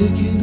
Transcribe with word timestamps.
taking 0.00 0.39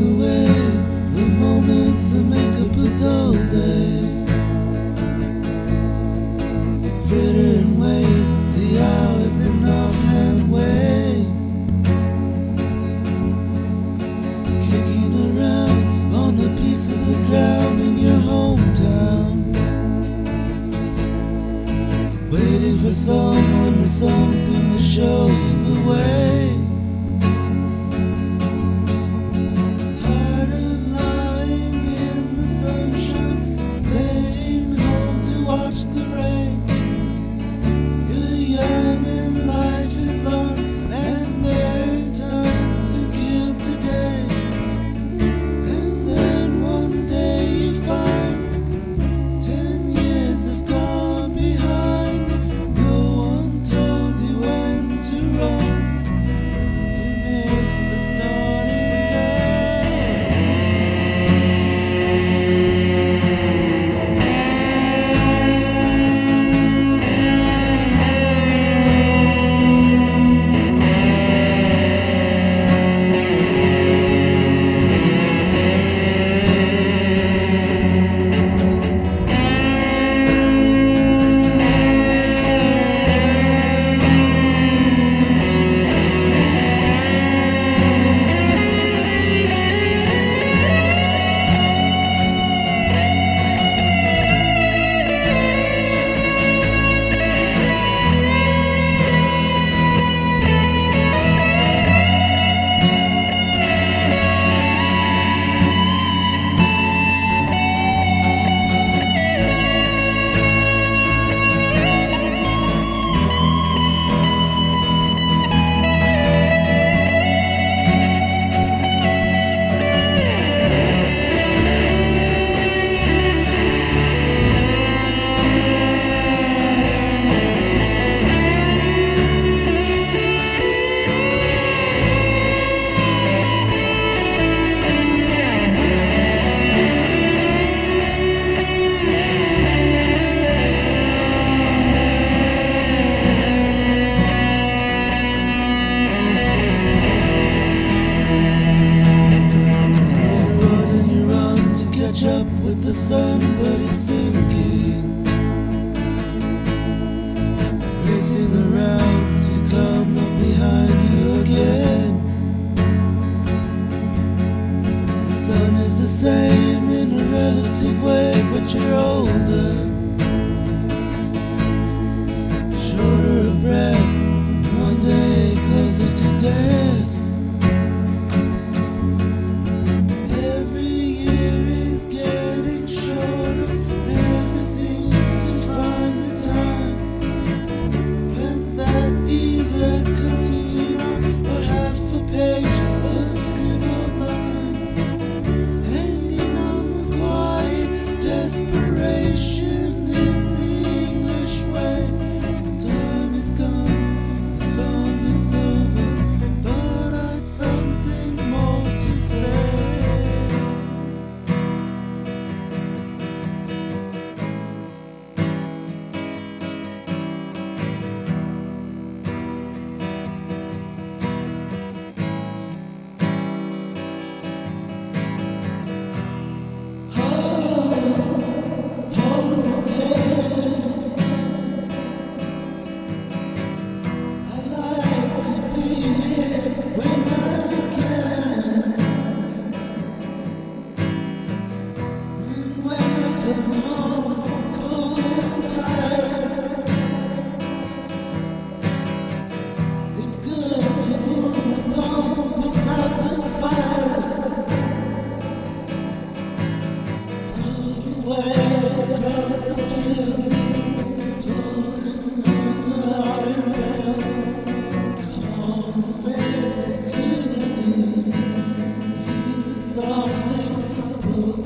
same 166.08 166.90
in 166.90 167.20
a 167.20 167.24
relative 167.26 168.04
way, 168.04 168.42
but 168.52 168.74
you're 168.74 168.96
older. 168.96 169.97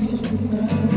looking 0.02 0.46
back. 0.48 0.91